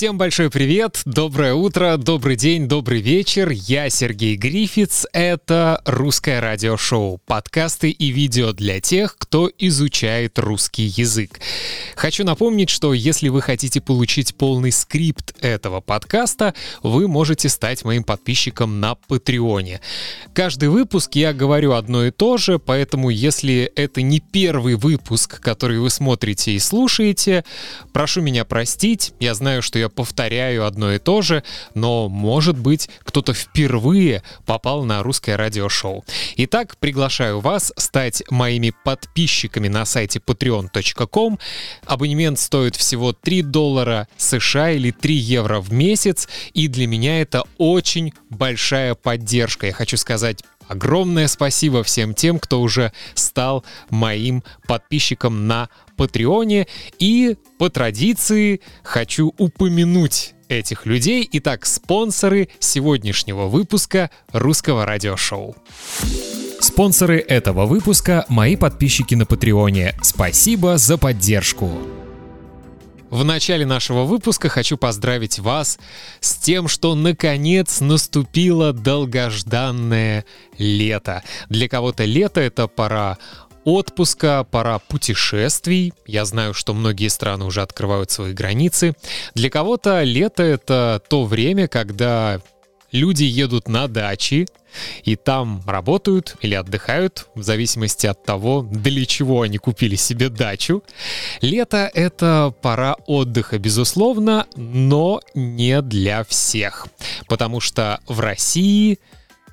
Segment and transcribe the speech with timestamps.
[0.00, 3.50] Всем большой привет, доброе утро, добрый день, добрый вечер.
[3.50, 5.04] Я Сергей Грифиц.
[5.12, 11.40] Это русское радиошоу, подкасты и видео для тех, кто изучает русский язык.
[11.96, 18.02] Хочу напомнить, что если вы хотите получить полный скрипт этого подкаста, вы можете стать моим
[18.02, 19.82] подписчиком на Патреоне.
[20.32, 25.78] Каждый выпуск я говорю одно и то же, поэтому если это не первый выпуск, который
[25.78, 27.44] вы смотрите и слушаете,
[27.92, 29.12] прошу меня простить.
[29.20, 31.42] Я знаю, что я повторяю одно и то же,
[31.74, 36.04] но, может быть, кто-то впервые попал на русское радиошоу.
[36.36, 41.38] Итак, приглашаю вас стать моими подписчиками на сайте patreon.com.
[41.84, 47.44] Абонемент стоит всего 3 доллара США или 3 евро в месяц, и для меня это
[47.58, 49.66] очень большая поддержка.
[49.66, 56.68] Я хочу сказать Огромное спасибо всем тем, кто уже стал моим подписчиком на Патреоне.
[57.00, 61.28] И по традиции хочу упомянуть этих людей.
[61.32, 65.56] Итак, спонсоры сегодняшнего выпуска русского радиошоу.
[66.60, 69.96] Спонсоры этого выпуска— мои подписчики на Патреоне.
[70.02, 71.99] Спасибо за поддержку.
[73.10, 75.80] В начале нашего выпуска хочу поздравить вас
[76.20, 80.24] с тем, что наконец наступило долгожданное
[80.58, 81.24] лето.
[81.48, 83.18] Для кого-то лето— это пора
[83.64, 85.92] отпуска, пора путешествий.
[86.06, 88.94] Я знаю, что многие страны уже открывают свои границы.
[89.34, 92.40] Для кого-то лето— это то время, когда
[92.92, 94.46] люди едут на дачи,
[95.02, 100.82] и там работают или отдыхают, в зависимости от того, для чего они купили себе дачу.
[101.40, 106.86] Лето— это пора отдыха, безусловно, но не для всех.
[107.26, 108.98] Потому что в России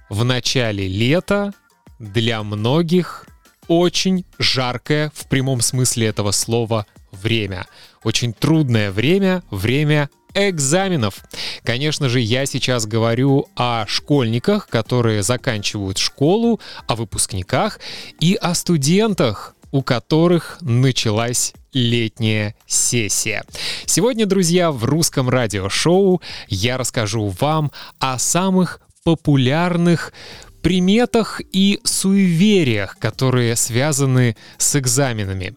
[0.09, 1.53] в начале лета
[1.99, 3.25] для многих
[3.67, 7.65] очень жаркое в прямом смысле этого слова время.
[8.03, 11.23] Очень трудное время, время экзаменов.
[11.63, 17.80] Конечно же, я сейчас говорю о школьниках, которые заканчивают школу, о выпускниках
[18.19, 23.43] и о студентах, у которых началась летняя сессия.
[23.86, 30.14] Сегодня, друзья, в русском радиошоу я расскажу вам о самых популярных
[30.61, 35.55] приметах и суевериях, которые связаны с экзаменами.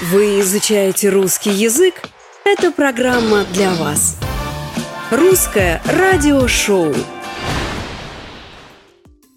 [0.00, 1.94] Вы изучаете русский язык?
[2.48, 4.16] Эта программа для вас.
[5.10, 6.94] Русское радиошоу.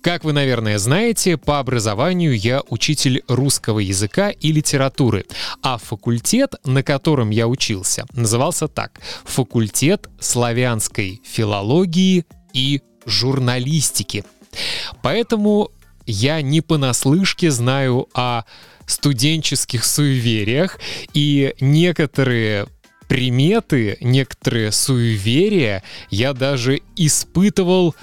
[0.04, 5.26] Как вы, наверное, знаете, по образованию я учитель русского языка и литературы,
[5.64, 14.24] а факультет, на котором я учился, назывался так— факультет славянской филологии и журналистики.
[15.02, 15.72] Поэтому
[16.06, 18.44] я не понаслышке знаю о
[18.86, 20.80] студенческих суевериях,
[21.16, 22.68] и некоторые
[23.10, 27.96] приметы, некоторые суеверия я даже испытывал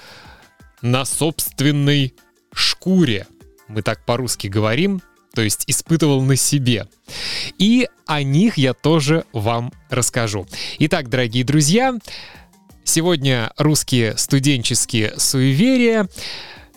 [0.83, 2.15] на собственной
[2.53, 3.27] шкуре.
[3.69, 5.01] Мы так по-русски говорим,
[5.33, 6.89] то есть испытывал на себе.
[7.57, 10.47] И о них я тоже вам расскажу.
[10.81, 11.95] Итак, дорогие друзья,
[12.85, 16.09] сегодня русские студенческие суеверия.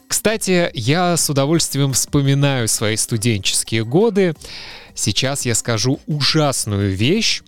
[0.08, 4.36] Кстати, я с удовольствием вспоминаю свои студенческие годы.
[4.94, 7.42] Сейчас я скажу ужасную вещь,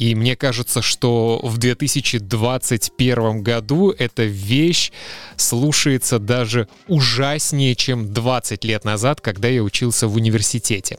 [0.00, 4.92] и мне кажется, что в 2021 году эта вещь
[5.36, 10.98] слушается даже ужаснее, чем 20 лет назад, когда я учился в университете.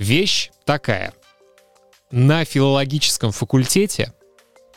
[0.00, 1.14] Вещь такая.
[2.10, 4.12] На филологическом факультете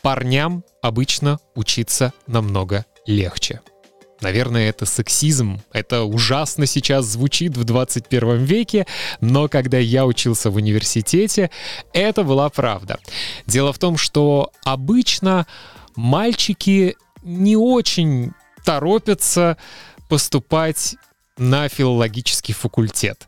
[0.02, 3.60] парням обычно учиться намного легче.
[4.20, 5.60] Наверное, это сексизм.
[5.72, 8.86] Это ужасно сейчас звучит в 21 веке,
[9.20, 11.50] но когда я учился в университете,
[11.92, 12.98] это была правда.
[13.46, 15.46] Дело в том, что обычно
[15.96, 18.32] мальчики не очень
[18.64, 19.56] торопятся
[20.08, 20.96] поступать
[21.36, 23.26] на филологический факультет.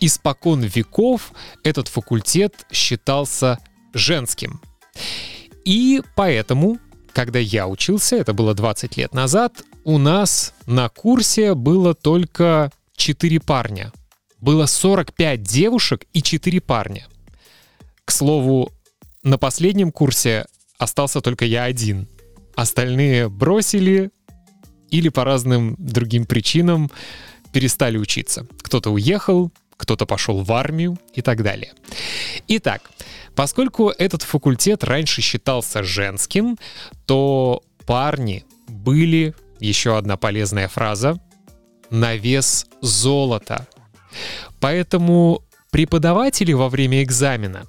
[0.00, 3.58] Испокон веков этот факультет считался
[3.92, 4.60] женским.
[5.64, 6.78] И поэтому,
[7.12, 13.40] когда я учился, это было 20 лет назад, у нас на курсе было только 4
[13.40, 13.92] парня.
[14.40, 17.06] Было 45 девушек и 4 парня.
[18.04, 18.72] К слову,
[19.22, 20.46] на последнем курсе
[20.78, 22.08] остался только я один.
[22.54, 24.10] Остальные бросили
[24.90, 26.90] или по разным другим причинам
[27.52, 28.46] перестали учиться.
[28.62, 31.72] Кто-то уехал, кто-то пошел в армию и так далее.
[32.48, 32.90] Итак,
[33.34, 36.58] поскольку этот факультет раньше считался женским,
[37.06, 41.20] то парни были еще одна полезная фраза.
[41.90, 43.66] На вес золота.
[44.60, 47.66] Поэтому преподаватели во время экзамена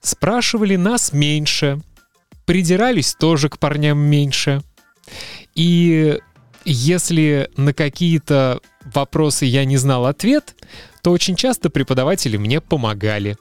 [0.00, 1.80] спрашивали нас меньше,
[2.44, 4.62] придирались тоже к парням меньше.
[5.54, 6.18] И
[6.64, 10.54] если на какие-то вопросы я не знал ответ,
[11.02, 13.36] то очень часто преподаватели мне помогали.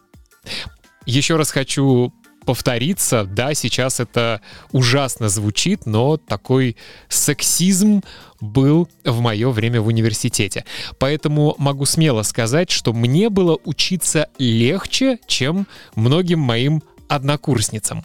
[1.05, 2.13] Еще раз хочу
[2.45, 6.77] повториться, да, сейчас это ужасно звучит, но такой
[7.09, 8.01] сексизм
[8.39, 10.65] был в мое время в университете.
[10.99, 18.03] Поэтому могу смело сказать, что мне было учиться легче, чем многим моим однокурсницам.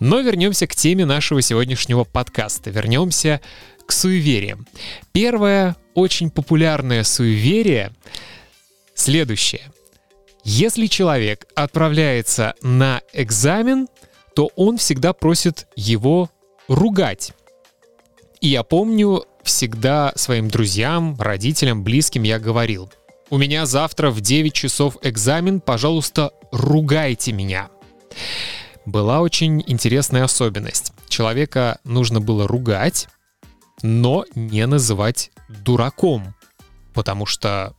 [0.00, 2.70] Но вернемся к теме нашего сегодняшнего подкаста.
[2.70, 3.40] Вернемся
[3.86, 4.66] к суевериям.
[5.12, 7.92] Первое очень популярное суеверие
[8.94, 9.71] следующее.
[10.44, 13.88] Если человек отправляется на экзамен,
[14.34, 16.30] то он всегда просит его
[16.68, 17.32] ругать.
[18.40, 22.90] И я помню, всегда своим друзьям, родителям, близким я говорил,
[23.30, 27.70] у меня завтра в 9 часов экзамен, пожалуйста, ругайте меня.
[28.84, 30.92] Была очень интересная особенность.
[31.08, 33.08] Человека нужно было ругать,
[33.82, 36.34] но не называть дураком,
[36.94, 37.74] потому что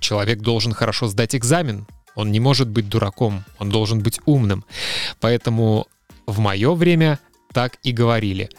[0.00, 1.86] человек должен хорошо сдать экзамен.
[2.14, 4.64] Он не может быть дураком, он должен быть умным.
[5.20, 5.86] Поэтому
[6.26, 7.18] в мое время
[7.52, 8.50] так и говорили.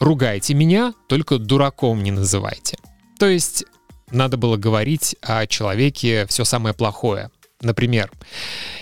[0.00, 2.78] Ругайте меня, только дураком не называйте.
[3.18, 3.64] То есть
[4.10, 7.30] надо было говорить о человеке все самое плохое.
[7.60, 8.10] Например,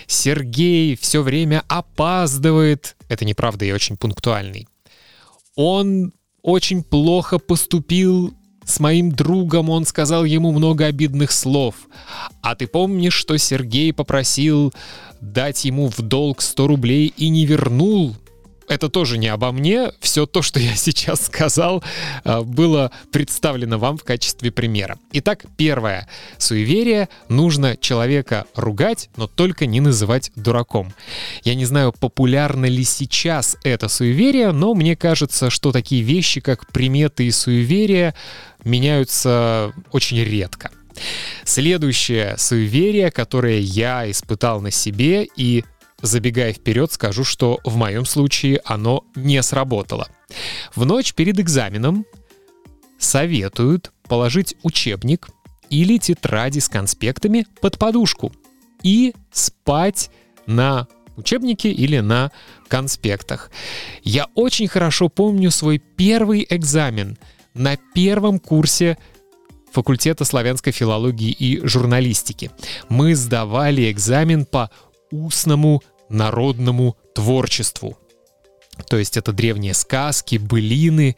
[0.07, 2.95] Сергей все время опаздывает.
[3.07, 4.67] Это неправда, я очень пунктуальный.
[5.55, 8.33] Он очень плохо поступил
[8.65, 11.75] с моим другом, он сказал ему много обидных слов.
[12.41, 14.73] А ты помнишь, что Сергей попросил
[15.21, 18.15] дать ему в долг 100 рублей и не вернул?
[18.67, 19.91] Это тоже не обо мне.
[19.99, 21.83] Все то, что я сейчас сказал,
[22.23, 24.97] э, было представлено вам в качестве примера.
[25.11, 26.07] Итак, первое.
[26.37, 27.09] Суеверие.
[27.29, 30.93] Нужно человека ругать, но только не называть дураком.
[31.43, 36.71] Я не знаю, популярно ли сейчас это суеверие, но мне кажется, что такие вещи, как
[36.71, 38.15] приметы и суеверия,
[38.63, 40.71] меняются очень редко.
[41.43, 45.63] Следующее суеверие, которое я испытал на себе и
[46.03, 50.09] Забегая вперед, скажу, что в моем случае оно не сработало.
[50.75, 52.05] В ночь перед экзаменом
[52.99, 55.29] советуют положить учебник
[55.69, 58.33] или тетради с конспектами под подушку
[58.83, 60.11] и спать
[60.45, 62.33] на учебнике или на
[62.67, 63.49] конспектах.
[64.03, 67.17] Я очень хорошо помню свой первый экзамен
[67.53, 68.97] на первом курсе
[69.71, 72.51] факультета славянской филологии и журналистики.
[72.89, 74.69] Мы сдавали экзамен по
[75.11, 75.81] устному
[76.13, 77.97] народному творчеству.
[78.87, 81.15] То есть это древние сказки, былины.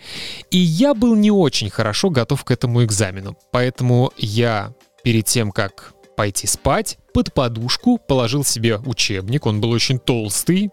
[0.51, 3.37] И я был не очень хорошо готов к этому экзамену.
[3.51, 9.99] Поэтому я перед тем, как пойти спать, под подушку положил себе учебник, он был очень
[9.99, 10.69] толстый,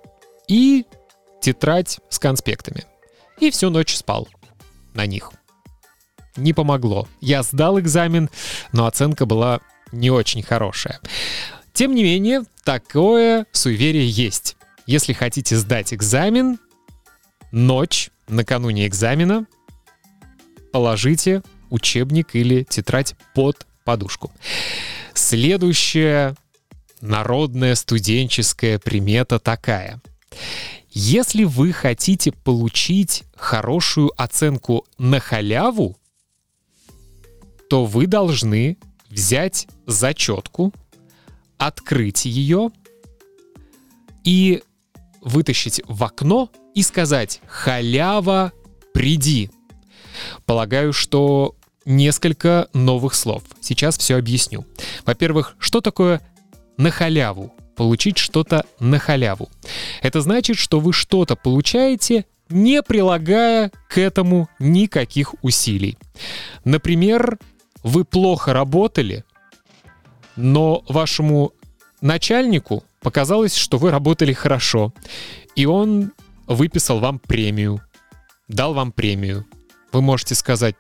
[0.49, 0.85] и
[1.41, 2.85] тетрадь с конспектами.
[3.41, 4.29] И всю ночь спал
[4.95, 5.33] на них.
[6.37, 7.09] Не помогло.
[7.21, 8.31] Я сдал экзамен,
[8.73, 9.61] но оценка была
[9.91, 11.01] не очень хорошая.
[11.73, 14.57] Тем не менее, такое суеверие есть.
[14.87, 16.59] Если хотите сдать экзамен,
[17.51, 19.47] ночь накануне экзамена
[20.73, 24.33] положите учебник или тетрадь под подушку.
[25.15, 26.35] Следующая
[27.01, 30.01] народная студенческая примета такая.
[30.91, 35.97] Если вы хотите получить хорошую оценку на халяву,
[37.69, 38.77] то вы должны
[39.09, 40.73] взять зачетку,
[41.67, 42.71] открыть ее
[44.25, 44.63] и
[45.21, 48.53] вытащить в окно и сказать «Халява,
[48.93, 49.51] приди».
[50.45, 51.55] Полагаю, что
[51.85, 53.43] несколько новых слов.
[53.61, 54.67] Сейчас все объясню.
[55.05, 56.21] Во-первых, что такое
[56.77, 57.55] на халяву?
[57.77, 59.49] Получить что-то на халяву.
[60.03, 65.97] Это значит, что вы что-то получаете, не прилагая к этому никаких усилий.
[66.65, 67.39] Например,
[67.83, 69.25] вы плохо работали,
[70.37, 71.53] но вашему
[72.01, 74.93] начальнику показалось, что вы работали хорошо,
[75.57, 76.13] и он
[76.47, 77.81] выписал вам премию,
[78.49, 79.47] дал вам премию.
[79.93, 80.75] Вы можете сказать,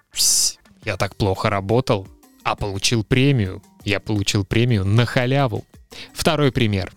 [0.85, 2.09] я так плохо работал,
[2.45, 3.63] а получил премию.
[3.85, 5.65] Я получил премию на халяву.
[6.13, 6.93] Второй пример.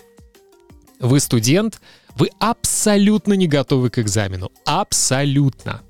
[1.00, 1.82] Вы студент,
[2.16, 4.52] вы абсолютно не готовы к экзамену.
[4.66, 5.82] Абсолютно.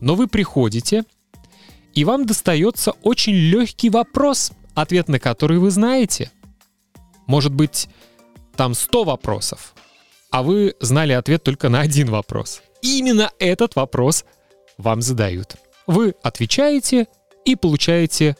[0.00, 1.04] Но вы приходите,
[1.94, 6.30] и вам достается очень легкий вопрос ответ на который вы знаете.
[7.26, 7.88] Может быть,
[8.56, 9.74] там 100 вопросов,
[10.30, 12.62] а вы знали ответ только на один вопрос.
[12.82, 14.24] именно этот вопрос
[14.76, 15.56] вам задают.
[15.86, 17.06] Вы отвечаете
[17.44, 18.36] и получаете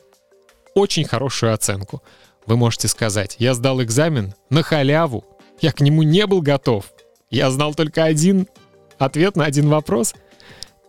[0.75, 2.03] очень хорошую оценку.
[2.47, 5.25] Вы можете сказать, я сдал экзамен на халяву,
[5.61, 6.93] я к нему не был готов.
[7.31, 8.47] Я знал только один
[8.99, 10.15] ответ на один вопрос,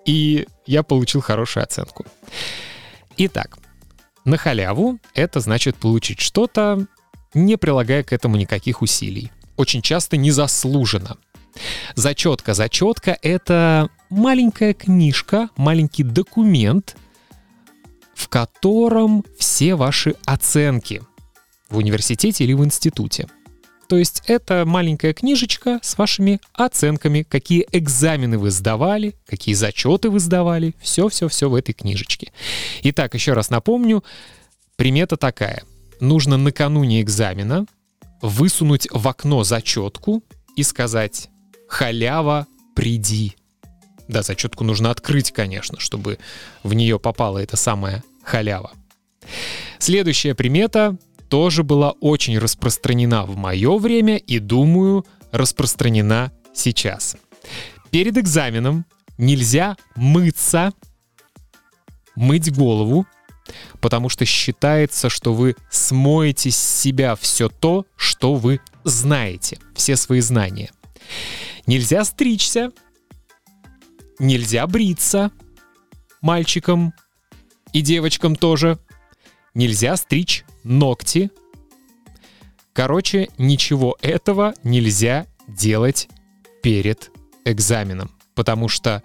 [0.05, 2.05] и я получил хорошую оценку.
[3.17, 3.57] Итак,
[4.25, 6.87] на халяву это значит получить что-то,
[7.33, 9.31] не прилагая к этому никаких усилий.
[9.57, 11.17] Очень часто незаслуженно.
[11.95, 12.53] Зачетка.
[12.53, 16.95] Зачетка— это маленькая книжка, маленький документ,
[18.13, 21.01] в котором все ваши оценки
[21.69, 23.27] в университете или в институте.
[23.89, 30.19] То есть это маленькая книжечка с вашими оценками, какие экзамены вы сдавали, какие зачеты вы
[30.19, 32.31] сдавали, все-все-все в этой книжечке.
[32.83, 34.03] Итак, еще раз напомню,
[34.75, 35.63] примета такая.
[35.99, 37.65] Нужно накануне экзамена
[38.21, 40.23] высунуть в окно зачетку
[40.55, 41.29] и сказать
[41.67, 43.35] «Халява, приди».
[44.07, 46.19] Да, зачетку нужно открыть, конечно, чтобы
[46.61, 48.71] в нее попала эта самая халява.
[49.79, 50.95] Следующая примета
[51.29, 57.15] тоже была очень распространена в мое время и, думаю, распространена сейчас.
[57.91, 58.85] Перед экзаменом
[59.17, 60.73] нельзя мыться,
[62.15, 63.05] мыть голову,
[63.79, 70.19] потому что считается, что вы смоете с себя все то, что вы знаете, все свои
[70.19, 70.71] знания.
[71.65, 72.71] Нельзя стричься,
[74.19, 75.31] нельзя бриться
[76.21, 76.93] мальчикам
[77.73, 78.79] и девочкам тоже.
[79.53, 81.31] Нельзя стричь ногти.
[82.73, 86.07] Короче, ничего этого нельзя делать
[86.61, 87.11] перед
[87.45, 89.03] экзаменом, потому что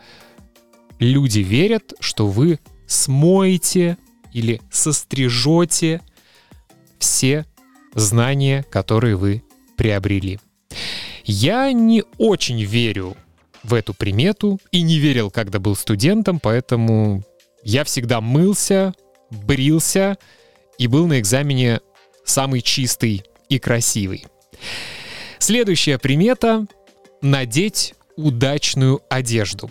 [0.98, 3.96] люди верят, что вы смоете
[4.32, 6.02] или сострижете
[6.98, 7.46] все
[7.94, 9.42] знания, которые вы
[9.76, 10.40] приобрели.
[11.24, 13.16] Я не очень верю
[13.62, 17.24] в эту примету и не верил, когда был студентом, поэтому
[17.62, 18.94] я всегда мылся,
[19.30, 20.18] брился
[20.78, 21.80] и был на экзамене
[22.24, 24.26] самый чистый и красивый.
[25.38, 26.66] Следующая примета—
[27.22, 29.70] надеть удачную одежду.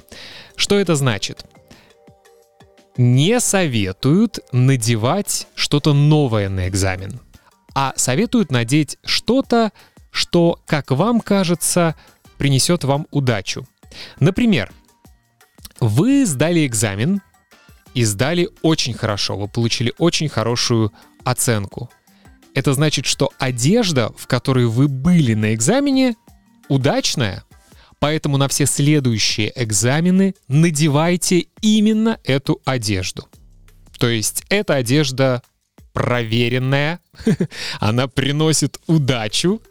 [0.56, 1.46] Что это значит?
[2.98, 7.20] Не советуют надевать что-то новое на экзамен,
[7.74, 9.72] а советуют надеть что-то,
[10.12, 11.96] что, как вам кажется,
[12.38, 13.68] принесет вам удачу.
[14.20, 14.72] Например,
[15.80, 17.22] вы сдали экзамен
[17.94, 20.92] и сдали очень хорошо, вы получили очень хорошую
[21.24, 21.90] оценку.
[22.54, 26.16] Это значит, что одежда, в которой вы были на экзамене,
[26.68, 27.44] удачная,
[28.00, 33.28] поэтому на все следующие экзамены надевайте именно эту одежду.
[33.98, 35.42] То есть эта одежда
[35.94, 37.00] проверенная,
[37.80, 39.62] она приносит удачу,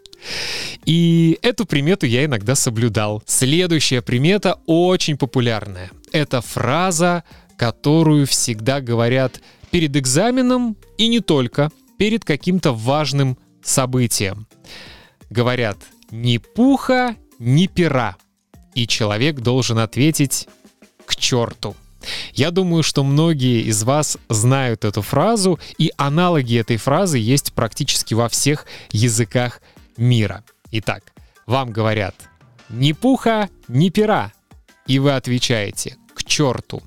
[0.85, 3.21] и эту примету я иногда соблюдал.
[3.25, 5.91] Следующая примета очень популярная.
[6.11, 7.23] Это фраза
[7.57, 9.41] которую всегда говорят
[9.71, 14.47] перед экзаменом и не только, перед каким-то важным событием.
[15.29, 15.77] Говорят
[16.11, 18.17] «ни пуха, ни пера»,
[18.75, 20.47] и человек должен ответить
[21.05, 21.75] «к черту».
[22.33, 28.13] Я думаю, что многие из вас знают эту фразу, и аналоги этой фразы есть практически
[28.13, 29.61] во всех языках
[29.95, 30.43] мира.
[30.71, 31.13] Итак,
[31.45, 32.15] вам говорят
[32.69, 34.31] «ни пуха, ни пера»,
[34.87, 36.83] и вы отвечаете «к черту».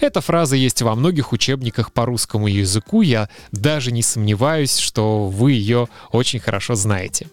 [0.00, 5.52] Эта фраза есть во многих учебниках по русскому языку, я даже не сомневаюсь, что вы
[5.52, 7.28] ее очень хорошо знаете.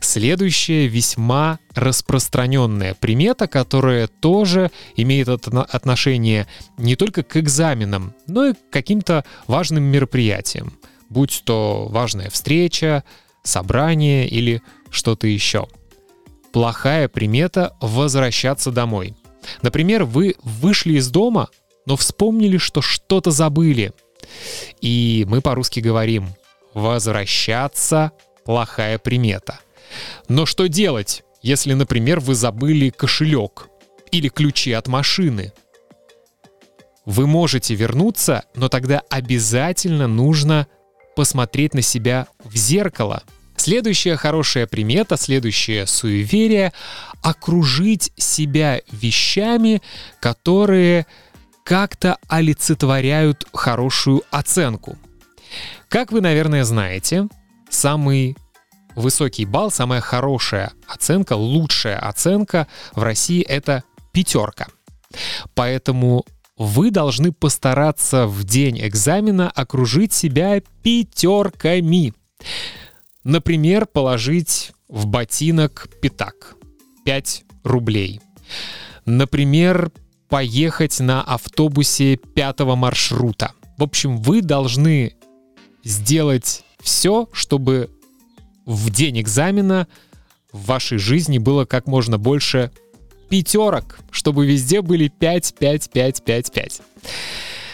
[0.00, 6.46] Следующая весьма распространенная примета, которая тоже имеет отношение
[6.78, 10.74] не только к экзаменам, но и к каким-то важным мероприятиям,
[11.08, 13.04] будь то важная встреча,
[13.42, 15.68] собрание или что-то еще.
[16.52, 19.14] Плохая примета— возвращаться домой—
[19.62, 21.48] Например, вы вышли из дома,
[21.86, 23.92] но вспомнили, что что-то забыли.
[24.80, 26.28] И мы по-русски говорим
[26.72, 28.12] «возвращаться–
[28.44, 29.58] плохая примета».
[30.28, 33.68] Но что делать, если, например, вы забыли кошелек
[34.10, 35.52] или ключи от машины?
[37.04, 40.66] Вы можете вернуться, но тогда обязательно нужно
[41.14, 43.22] посмотреть на себя в зеркало–
[43.56, 46.72] Следующая хорошая примета, следующее суеверие—
[47.24, 49.80] окружить себя вещами,
[50.20, 51.06] которые
[51.64, 54.98] как-то олицетворяют хорошую оценку.
[55.88, 57.26] Как вы, наверное, знаете,
[57.70, 58.36] самый
[58.94, 64.66] высокий балл, самая хорошая оценка, лучшая оценка в России— это пятерка.
[65.54, 66.26] Поэтому
[66.58, 72.12] вы должны постараться в день экзамена окружить себя пятерками.
[73.24, 76.56] Например, положить в ботинок пятак
[77.04, 78.20] 5 рублей.
[79.04, 79.90] Например,
[80.28, 83.52] поехать на автобусе пятого маршрута.
[83.76, 85.14] В общем, вы должны
[85.82, 87.90] сделать все, чтобы
[88.64, 89.86] в день экзамена
[90.52, 92.70] в вашей жизни было как можно больше
[93.28, 96.82] пятерок, чтобы везде были 5, 5, 5, 5, 5.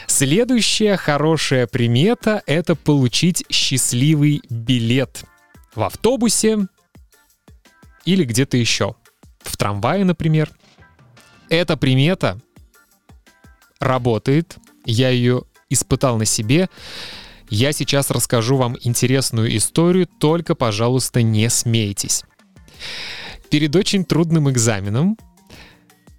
[0.06, 5.24] Следующая хорошая примета— это получить счастливый билет
[5.74, 6.66] в автобусе
[8.04, 8.96] или где-то еще.
[9.40, 10.50] В трамвае, например.
[11.48, 12.40] Эта примета
[13.80, 14.58] работает.
[14.84, 16.68] Я ее испытал на себе.
[17.48, 22.24] Я сейчас расскажу вам интересную историю, только, пожалуйста, не смейтесь.
[23.50, 25.18] Перед очень трудным экзаменом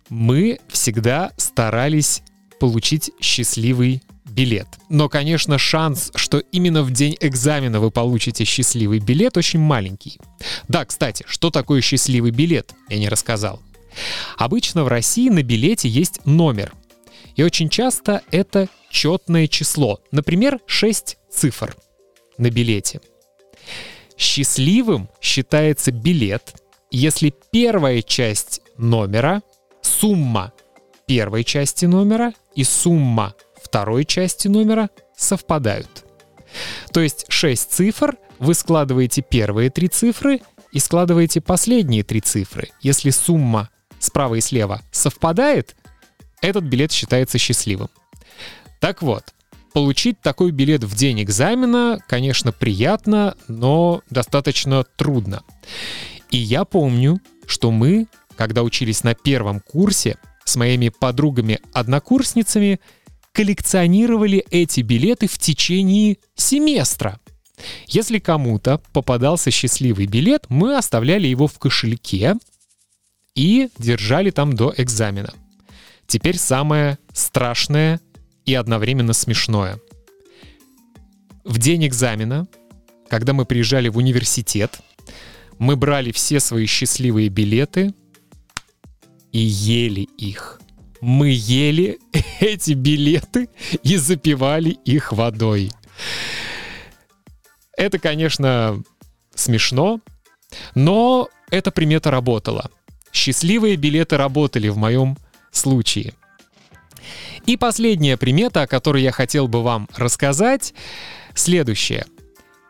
[0.09, 2.21] мы всегда старались
[2.59, 4.67] получить счастливый билет.
[4.89, 10.19] Но, конечно, шанс, что именно в день экзамена вы получите счастливый билет, очень маленький.
[10.67, 13.61] Да, кстати, что такое счастливый билет, я не рассказал.
[14.37, 16.73] Обычно в России на билете есть номер.
[17.35, 21.75] И очень часто это четное число, например, 6 цифр
[22.37, 23.01] на билете.
[24.17, 26.55] Счастливым считается билет,
[26.91, 29.41] если первая часть номера,
[29.81, 30.53] сумма
[31.07, 33.33] первой части номера и сумма
[33.71, 36.03] второй части номера совпадают.
[36.91, 40.41] То есть 6 цифр, вы складываете первые три цифры
[40.73, 42.67] и складываете последние три цифры.
[42.81, 45.77] Если сумма справа и слева совпадает,
[46.41, 47.87] этот билет считается счастливым.
[48.81, 49.23] Так вот,
[49.71, 55.43] получить такой билет в день экзамена, конечно, приятно, но достаточно трудно.
[56.29, 62.81] И я помню, что мы, когда учились на первом курсе, с моими подругами-однокурсницами
[63.33, 67.19] коллекционировали эти билеты в течение семестра.
[67.87, 72.35] Если кому-то попадался счастливый билет, мы оставляли его в кошельке
[73.35, 75.33] и держали там до экзамена.
[76.07, 78.01] Теперь самое страшное
[78.45, 79.79] и одновременно смешное.
[81.43, 82.47] В день экзамена,
[83.09, 84.79] когда мы приезжали в университет,
[85.57, 87.93] мы брали все свои счастливые билеты
[89.31, 90.59] и ели их.
[91.01, 91.99] Мы ели
[92.39, 93.49] эти билеты
[93.83, 95.71] и запивали их водой.
[97.75, 98.81] Это, конечно,
[99.33, 99.99] смешно,
[100.75, 102.69] но эта примета работала.
[103.11, 105.17] Счастливые билеты работали в моем
[105.51, 106.13] случае.
[107.45, 110.73] И последняя примета, о которой я хотел бы вам рассказать,
[111.33, 112.05] следующая.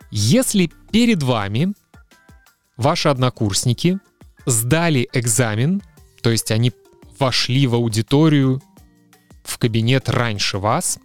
[0.09, 1.73] Если перед вами
[2.77, 3.99] ваши однокурсники
[4.45, 5.81] сдали экзамен,
[6.21, 6.71] то есть они
[7.21, 8.61] вошли в аудиторию,
[9.43, 10.99] в кабинет раньше вас,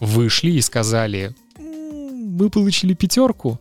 [0.00, 3.60] вышли и сказали, мы получили пятерку,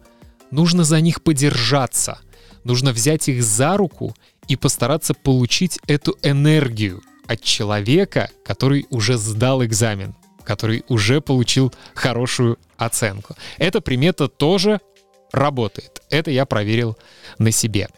[0.50, 2.20] нужно за них подержаться,
[2.64, 4.16] нужно взять их за руку
[4.48, 12.58] и постараться получить эту энергию от человека, который уже сдал экзамен, который уже получил хорошую
[12.78, 13.36] оценку.
[13.58, 14.80] Эта примета тоже
[15.34, 16.02] работает.
[16.10, 16.98] Это я проверил
[17.38, 17.90] на себе.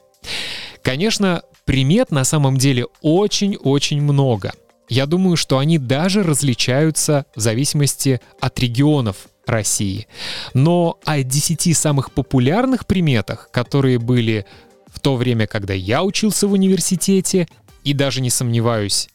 [0.84, 4.52] Конечно, примет на самом деле очень-очень много.
[4.90, 10.08] Я думаю, что они даже различаются в зависимости от регионов России.
[10.54, 14.46] Но о 10 самых популярных приметах, которые были
[14.88, 17.48] в то время, когда я учился в университете,
[17.84, 19.10] и даже не сомневаюсь,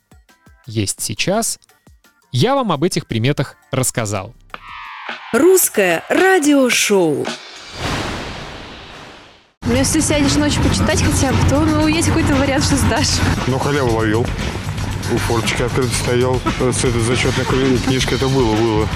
[0.66, 1.58] есть сейчас,
[2.32, 4.34] я вам об этих приметах рассказал.
[5.32, 7.26] Русское радиошоу.
[9.66, 13.18] Ну, если сядешь ночью почитать хотя бы, то ну, есть какой-то вариант, что сдашь.
[13.48, 14.24] Ну, халяву ловил.
[15.12, 17.44] У форточки открыто стоял с этой зачетной
[17.84, 18.16] книжкой.
[18.16, 18.88] Это было, было.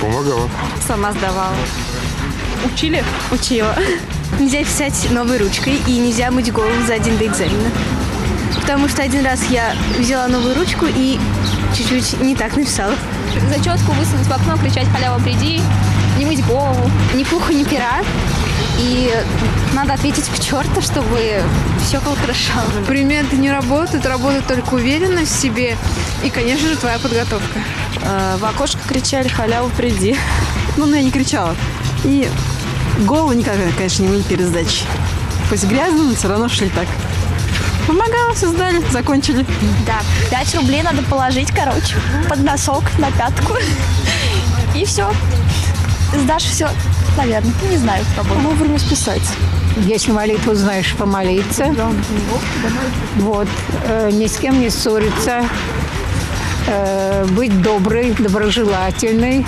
[0.00, 0.50] Помогало.
[0.86, 1.54] Сама сдавала.
[2.64, 3.02] Учили?
[3.30, 3.74] Учила.
[4.38, 7.70] Нельзя писать новой ручкой и нельзя мыть голову за день до экзамена.
[8.54, 11.18] Потому что один раз я взяла новую ручку и
[11.74, 12.94] чуть-чуть не так написала.
[13.48, 15.60] Зачетку высунуть в окно, кричать «Халява, приди!»
[16.18, 16.90] Не мыть голову.
[17.14, 18.02] Ни пуха, ни пера.
[18.78, 19.12] И
[19.74, 21.42] надо ответить к черту, чтобы
[21.82, 22.52] все было хорошо.
[22.86, 25.76] Приметы не работают, работает только уверенность в себе
[26.22, 27.60] и, конечно же, твоя подготовка.
[28.02, 30.16] Э, в окошко кричали «Халяву, приди!»
[30.76, 31.54] Ну, но я не кричала.
[32.04, 32.28] И
[33.00, 34.86] голову никогда, конечно, не мыли перед сдачей.
[35.48, 36.86] Пусть грязно, но все равно шли так.
[37.86, 39.46] Помогала, все сдали, закончили.
[39.86, 40.00] Да,
[40.30, 41.96] 5 рублей надо положить, короче,
[42.28, 43.54] под носок на пятку.
[44.74, 45.10] И все.
[46.14, 46.68] Сдашь все,
[47.16, 47.52] наверное.
[47.70, 48.40] Не знаю, пробую.
[48.40, 49.22] Вовремя списать.
[49.78, 51.72] Если молитву знаешь, помолиться.
[51.76, 51.90] Да.
[53.16, 53.48] Вот.
[53.84, 55.44] Э, ни с кем не ссориться.
[56.68, 59.46] Э, быть доброй, доброжелательной.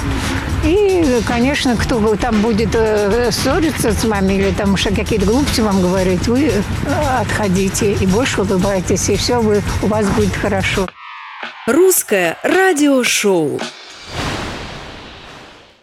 [0.64, 5.80] И, конечно, кто там будет э, ссориться с вами или там уж какие-то глупости вам
[5.80, 6.62] говорить, вы э,
[7.20, 10.88] отходите и больше улыбайтесь, и все вы, у вас будет хорошо.
[11.66, 13.60] Русское радиошоу.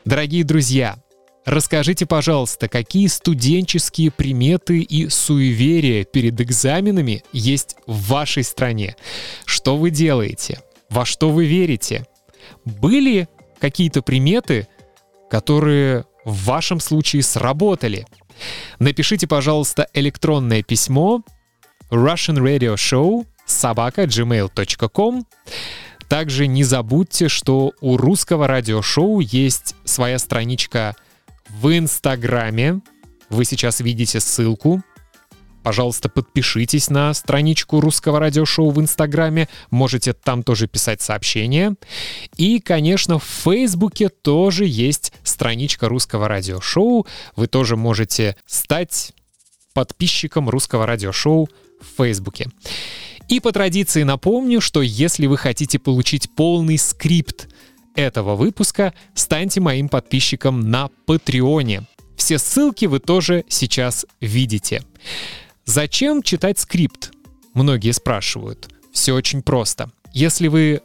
[0.05, 0.97] Дорогие друзья,
[1.45, 8.95] Расскажите, пожалуйста, какие студенческие приметы и суеверия перед экзаменами есть в вашей стране?
[9.45, 10.59] Что вы делаете?
[10.89, 12.07] Во что вы верите?
[12.65, 14.67] Были какие-то приметы,
[15.29, 18.07] которые в вашем случае сработали?
[18.79, 21.21] Напишите, пожалуйста, электронное письмо
[21.91, 25.25] Russian Radio Show собака gmail.com
[26.09, 30.95] также не забудьте, что у русского радиошоу есть своя страничка
[31.49, 32.81] в Инстаграме.
[33.29, 34.83] Вы сейчас видите ссылку.
[35.63, 39.49] Пожалуйста, подпишитесь на страничку русского радиошоу в Инстаграме.
[39.71, 41.75] Можете там тоже писать сообщения.
[42.37, 47.07] И, конечно, в Фейсбуке тоже есть страничка русского радиошоу.
[47.35, 49.13] Вы тоже можете стать
[49.73, 51.49] подписчиком русского радиошоу
[51.81, 52.47] в Фейсбуке.
[53.27, 57.49] И по традиции напомню, что если вы хотите получить полный скрипт
[57.95, 61.83] этого выпуска, станьте моим подписчиком на Патреоне.
[62.15, 64.83] Все ссылки вы тоже сейчас видите.
[65.65, 67.11] Зачем читать скрипт?
[67.53, 68.69] Многие спрашивают.
[68.91, 69.91] Все очень просто.
[70.13, 70.81] Если вы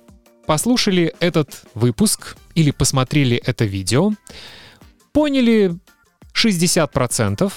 [0.46, 4.12] послушали этот выпуск или посмотрели это видео,
[5.12, 5.78] поняли
[6.34, 7.52] 60%,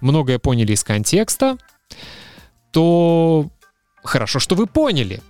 [0.00, 1.58] многое поняли из контекста,
[2.72, 3.50] то
[4.02, 5.20] Хорошо, что вы поняли.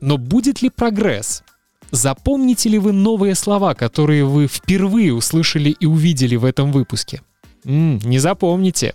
[0.00, 1.42] Но будет ли прогресс?
[1.90, 7.22] Запомните ли вы новые слова, которые вы впервые услышали и увидели в этом выпуске?
[7.64, 8.94] М-м, не запомните.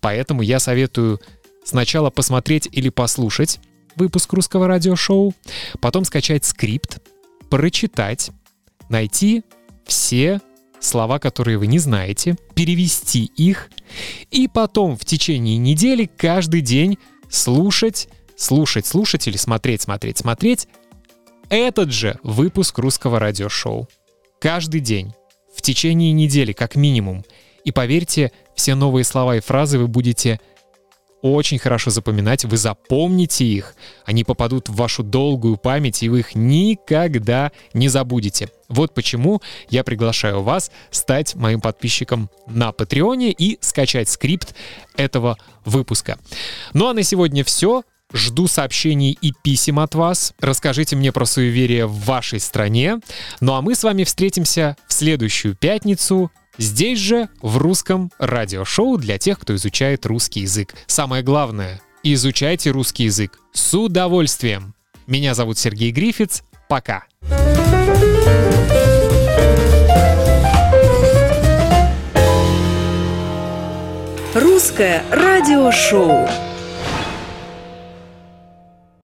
[0.00, 1.20] Поэтому я советую
[1.64, 3.60] сначала посмотреть или послушать
[3.96, 5.34] выпуск русского радиошоу,
[5.80, 7.00] потом скачать скрипт,
[7.50, 8.30] прочитать,
[8.88, 9.42] найти
[9.86, 10.40] все
[10.80, 13.70] слова, которые вы не знаете, перевести их,
[14.30, 16.98] и потом в течение недели каждый день
[17.30, 18.08] слушать
[18.42, 20.68] слушать, слушать или смотреть, смотреть, смотреть
[21.48, 23.88] этот же выпуск русского радиошоу.
[24.40, 25.12] Каждый день,
[25.54, 27.24] в течение недели как минимум.
[27.64, 30.40] И поверьте, все новые слова и фразы вы будете
[31.20, 36.34] очень хорошо запоминать, вы запомните их, они попадут в вашу долгую память, и вы их
[36.34, 38.48] никогда не забудете.
[38.68, 44.56] Вот почему я приглашаю вас стать моим подписчиком на Патреоне и скачать скрипт
[44.96, 46.18] этого выпуска.
[46.72, 47.84] Ну а на сегодня все.
[48.12, 50.34] Жду сообщений и писем от вас.
[50.40, 52.98] Расскажите мне про суеверие в вашей стране.
[53.40, 59.18] Ну а мы с вами встретимся в следующую пятницу здесь же, в русском радиошоу для
[59.18, 60.74] тех, кто изучает русский язык.
[60.86, 64.74] Самое главное, изучайте русский язык с удовольствием.
[65.06, 66.42] Меня зовут Сергей Грифиц.
[66.68, 67.04] Пока.
[74.34, 76.51] Русское радиошоу.